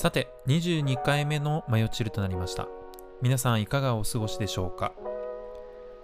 [0.00, 2.68] さて、22回目のマヨチルとなりました。
[3.20, 4.94] 皆さんいかがお過ごしでしょうか？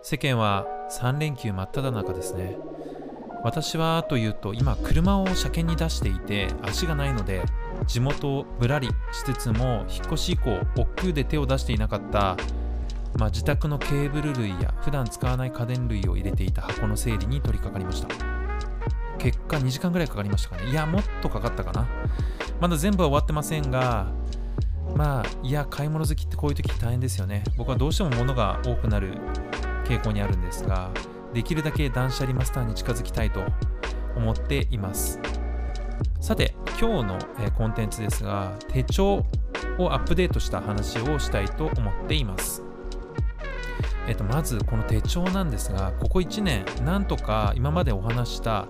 [0.03, 2.59] 世間は3連休真っ只中ですね。
[3.43, 7.43] 私はというと今車を車検に出していて足がないので
[7.87, 12.37] 地元をぶらりしつつも引っ越し以降億劫で手を出していなかった
[13.17, 18.09] まあ、自宅のケーブル類や普段使わない家電類を入れていた箱の整理に取り掛かりました
[19.17, 21.89] 結果2時間ぐらいかかりましたかねいやもっとかかったかな
[22.61, 24.11] まだ全部は終わってませんが
[24.95, 27.45] まあいや買い物好きってこういう時大変ですよね。
[27.56, 29.19] 僕はどうしても物が多くなる
[29.84, 30.91] 傾向にあるんですが
[31.34, 33.42] できるだけ断捨離マスターに近づきたいと
[34.16, 35.20] 思っています。
[36.20, 37.19] さて今日の、
[37.56, 39.25] コンテンツですが手帳
[39.78, 42.62] をアップデートした話をしたいと思っています。
[44.09, 48.66] えっと、まずこの手帳なんですがここ1年なんとか今までお話した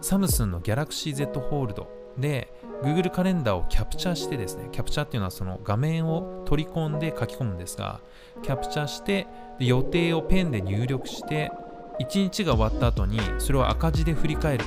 [0.00, 8.00] サムスンの Galaxy Z ホールドで Google カレンダーをキャプチャーしてですねキャプチャーっていうのはその画面を取り込んで書き込むんですが
[8.42, 9.26] キャプチャーして
[9.58, 11.50] で予定をペンで入力して
[12.00, 14.64] 1日が終わった後にそれを赤字で振り返る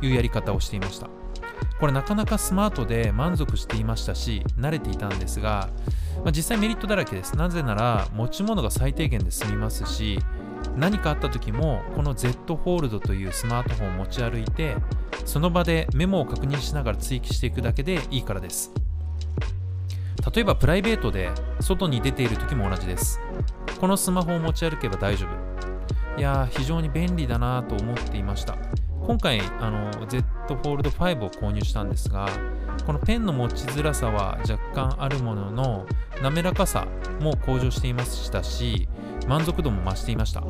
[0.00, 1.08] というやり方をしていました。
[1.80, 5.68] これなかなかスマートで満足していましたし慣れていたんですが、
[6.16, 7.36] まあ、実際メリットだらけです。
[7.36, 10.18] なぜなら持ち物が最低限で済みますし
[10.76, 14.76] 何かあった時もこの Z ホールドというスマートフォンを持ち歩いて
[15.24, 18.72] その場でメモを確認しながら追記していくだけでいいからです。
[20.34, 21.30] 例えばプライベートで
[21.60, 23.20] 外に出ている時も同じです。
[23.80, 26.18] このスマホを持ち歩けば大丈夫。
[26.18, 28.56] いやー非常に便利だなと思っていました。
[29.06, 32.26] 今回あの Z フォールド5を購入したんですが
[32.86, 35.86] このペンの持ちづらさは若干あるものの
[36.22, 36.86] 滑らかさ
[37.20, 38.88] も向上していましたし
[39.28, 40.42] 満足度も増していました。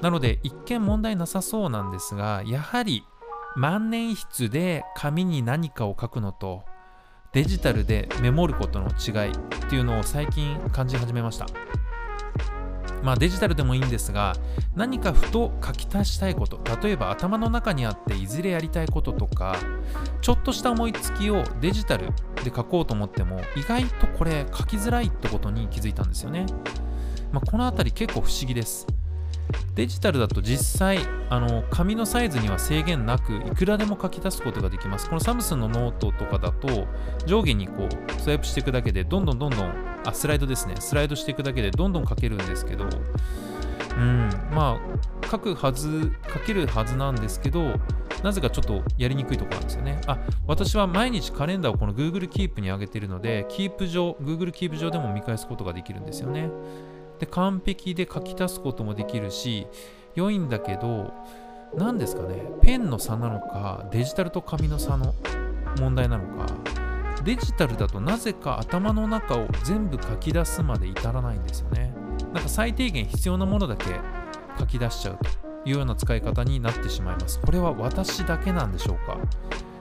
[0.00, 3.04] なので一見問題なさそうなんですがやはり
[3.58, 6.62] 万年筆で紙に何かを書くのと
[7.32, 9.34] デジタルでメモることの違いっ
[9.68, 11.46] ていうのを最近感じ始めました。
[13.02, 14.34] まあデジタルでもいいんですが
[14.76, 19.56] 何かふと書き足したいこと例えば頭の中にあっていずれやりたいこととか
[20.20, 22.08] ちょっとした思いつきをデジタル
[22.42, 26.44] で書こうと思っても意外とこれ書きづらいってことに気づいたんですよね、
[27.30, 28.84] まあ、この辺り結構不思議です。
[29.74, 30.98] デジタルだと実際
[31.30, 35.08] あの紙のサイズには制限なくいくらでも書き出すことができます。
[35.08, 36.86] このサムスンのノートとかだと
[37.26, 39.72] 上下にこうスワイプしていくだけでどんどんどんどん
[40.04, 40.74] あスライドですね。
[40.80, 42.84] スライドしていくだけでどんどん書けるんですけど
[43.96, 44.78] うんま
[45.22, 47.74] あ書くはず書けるはずなんですけど
[48.22, 50.00] なぜかちょっとやりにくいところなんですよね。
[50.06, 56.50] あ私は毎日カレンダーをこの Google Keep に上げているので Keep 上 Google Keep 上でも見返すことができるんですよね。
[57.18, 59.66] で完璧で書き足すこともできるし
[60.14, 61.12] 良いんだけど
[61.76, 65.14] 何ですかねペンの差なのかデジタルと紙の差の
[65.78, 66.46] 問題なのか
[67.24, 71.92] デジタルだとなぜか頭の中を全部書き出すまで至らないんですよね。
[72.32, 73.84] なんか最低限必要なものだけ
[74.58, 75.28] 書き出しちゃうと
[75.68, 77.40] いうような使い方になってしまいます。
[77.40, 79.16] これは私だけなんでしょうか、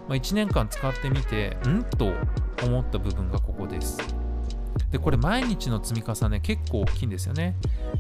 [0.08, 1.84] まあ、1年間使ってみてん？
[1.84, 2.12] と
[2.66, 4.16] 思った部分がここです。
[4.91, 7.55] でこれ毎日の積み重ね結構大きいんですよね。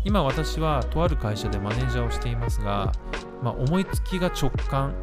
[0.05, 2.91] 今私はとある会社でマネージャーをしていますが、
[3.43, 4.93] まあ、思いつきが直感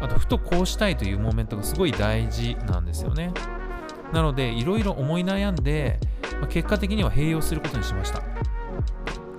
[0.00, 3.32] あとふとこうしたいというモーメントがすごい大事なんですよね。
[4.12, 5.98] なのでいろいろ思い悩んで、
[6.40, 8.22] まあ、結果的には併用することにしました。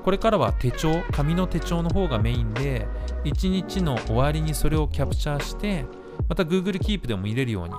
[0.03, 2.87] これからは手帳紙の手帳の方がメインで
[3.25, 5.85] 1日の終わりにそれをキャプチャーして
[6.27, 7.73] また Google Keep でも見れるように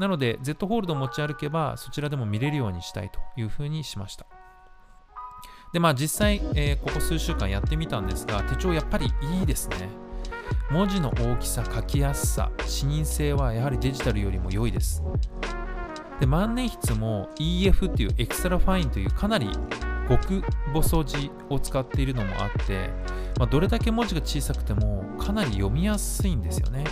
[0.00, 4.24] なので Z ホールドを持ち歩けばそちらでも見れるようにしたいというふうにしました。
[5.74, 9.88] でまあ実際、えー、ここ数週間やってみたんですが手帳やっぱりいいですね。
[10.70, 15.02] 文字の大きさ、書きやすさ、視認性はやはりデジタルよりも良いです。
[16.18, 19.50] で万年筆も EF っていう extra fine というかなり
[20.08, 22.88] 極細字を使っているのもあって、
[23.38, 26.84] まあ、どれだけ文字が小さくてもかなり読みやすいんですよね。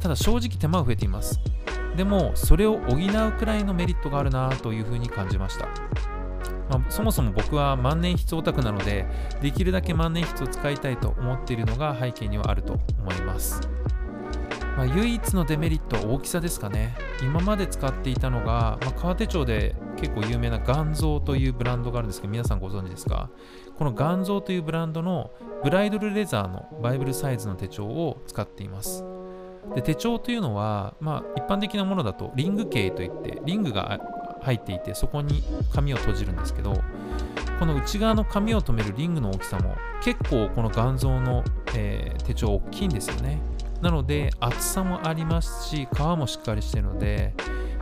[0.00, 1.40] ただ正直手間が増えています。
[1.96, 5.66] でもそれを補うくらいのメリットがあるなというふうに感じました、
[6.68, 9.06] まあ、そもそも僕は万年筆オタクなので
[9.40, 13.60] できるだけ万年筆を使いたいと思っているのが背景にはあると思います
[14.76, 16.96] まあ、唯一のデメリットは大きさですかね。
[17.22, 23.30] 今まで使っていたのが、まあ、川手町で結構有名なガンゾーというブランドがあるんですけど、皆さんご存知ですか？
[23.78, 25.30] このガンゾーというブランドの
[25.62, 29.04] ブライドルレザーのバイブルサイズの手帳を使っています。
[29.74, 34.00] で手帳というのは、まあ、一般的なものだとリング形といってリングが
[34.42, 36.74] 入っていてそこに紙を閉じるんですけど
[37.58, 41.42] この内側の紙を留めるリングの大きさも結構この眼像の、
[41.74, 43.40] えー、手帳大きいんですよね。
[43.80, 47.34] なので厚さもありますし皮もしっかりしてるので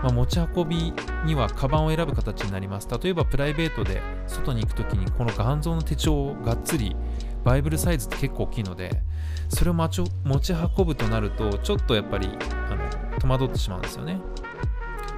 [0.02, 0.92] まあ、持ち運び
[1.24, 2.88] にはカバンを選ぶ形になります。
[3.02, 6.96] 例えばプライベートで外に行く時にこの頑丈の手帳をがっつり
[7.44, 9.02] バイブルサイズって結構大きいので
[9.48, 12.28] それを持ち運ぶとなるとちょっとやっぱり
[12.70, 14.20] あの戸惑ってしまうんですよね。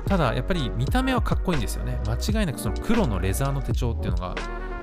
[0.06, 1.98] ただやっぱり見た目はかっこいいんですよね。
[2.06, 4.34] 間違いなくその黒のレザーの手帳っていうのが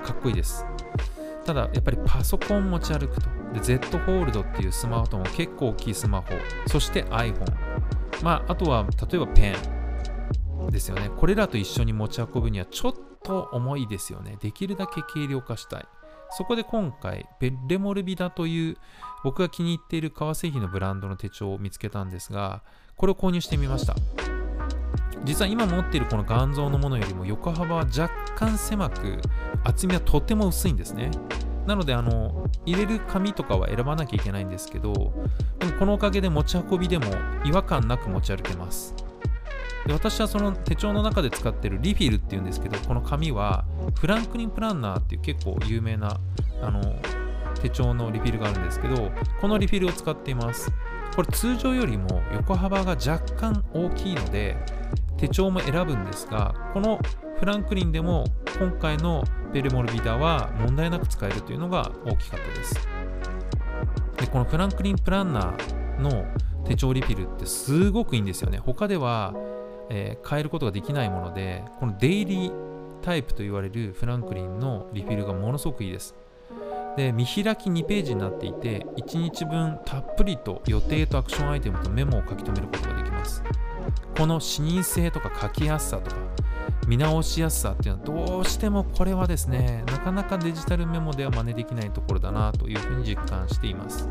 [0.04, 0.66] かっこいいです。
[1.46, 3.30] ただやっぱりパソコン持ち歩くと。
[3.54, 6.28] で Z ホールドっていうスマートフォン結構大きいスマホ。
[6.68, 7.46] そして iPhone
[8.24, 9.81] まああとは例えばペン。
[10.70, 11.10] ですよね。
[11.18, 12.94] これらと一緒に持ち運ぶにはちょっ
[13.24, 14.38] と重いですよね。
[14.42, 15.86] できるだけ軽量化したい。
[16.32, 18.78] そこで今回ベッレモルビダという
[19.24, 22.64] 僕が気に入っている革製品のブランドの手帳を見つけたんですが
[22.96, 23.96] これを購入してみました。
[25.24, 29.20] 実は今持っているこの頑丈のものよりも横幅は若干狭く
[29.64, 31.12] 厚みはとても薄いんですね。
[31.68, 35.14] なのであの入れる紙とかは選ばなきゃいけないんですけど
[35.60, 37.06] でもこのおかげで持ち運びでも
[37.46, 38.96] 違和感なく持ち歩けます。
[39.86, 46.20] で私はその手帳の中で使ってるリフィルっていうんですけどこの紙はフランクリンプランナーっていう結構有名な
[46.62, 46.82] あの
[47.62, 50.72] 手帳のリフィルがあるんですけどこのリフィルを使っています。
[51.16, 54.56] これ通常よりも横幅が若干大きいので
[55.18, 57.02] 手帳も選ぶんですがこの
[57.38, 58.24] フランクリンでも
[58.58, 62.88] 今回のベルモルビダは問題なく使えるというのが大きかったです。
[64.18, 66.26] でこのフランクリンプランナーの
[66.66, 68.60] 手帳リフィルってすごくいいんですよね。
[68.60, 69.34] 他では、
[69.90, 76.16] えー、変えることができないものでこのデイリータイプと言われるフランクリンのリフィルがものすごくいいです。
[76.98, 83.42] で見開き2ページになっていて1日分たっぷりと予定とアクションアイテムとメモを書き留めることができます。
[84.18, 86.18] この視認性とか書きやすさとか
[86.88, 94.10] 見直しやすさっていうのはどうしてもこれはですねなかなかデジタルメモでは真似できないところだなというふうに実感しています、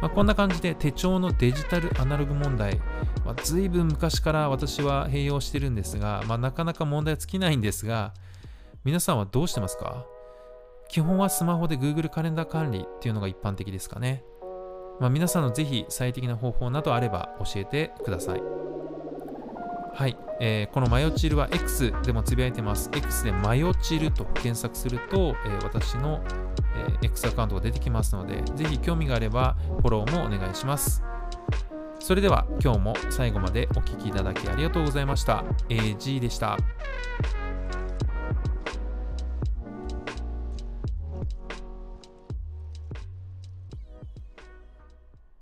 [0.00, 2.78] まあ、こんな感じで手帳のデジタルアナログ問題、
[3.24, 8.12] まあ、随分昔から私は併用してるんですが、まあ、なかなか問題は尽きないんですが
[8.84, 10.04] 皆さんはどうしてますか？
[10.88, 14.24] 基本はスマホで Google カレンダー管理っていうのが一般的ですかね。
[15.00, 18.61] まあ、皆さんのぜひ最適な方法などあれば教えてください。
[19.94, 22.90] はい、えー、このマヨチルは X でもつぶやいてます。
[22.94, 26.24] X でマヨチルと検索すると、えー、私の、
[26.76, 31.02] えー、X アカウントが出てきますので、ぜひ興味があればフォローもお願いします。
[32.00, 35.44] それでは今日も最後までお聴きいただきありがとうございました。
[35.68, 36.56] AG でした。